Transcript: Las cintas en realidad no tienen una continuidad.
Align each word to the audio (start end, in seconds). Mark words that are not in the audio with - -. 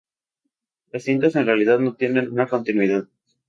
Las 0.91 1.03
cintas 1.03 1.35
en 1.35 1.45
realidad 1.45 1.77
no 1.77 1.93
tienen 1.93 2.31
una 2.31 2.47
continuidad. 2.47 3.07